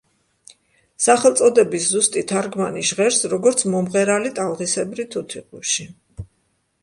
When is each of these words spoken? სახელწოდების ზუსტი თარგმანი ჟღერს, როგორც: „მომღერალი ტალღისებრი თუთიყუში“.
სახელწოდების 1.07 1.83
ზუსტი 1.95 2.23
თარგმანი 2.31 2.85
ჟღერს, 2.91 3.19
როგორც: 3.35 3.61
„მომღერალი 3.75 4.31
ტალღისებრი 4.39 5.05
თუთიყუში“. 5.17 5.87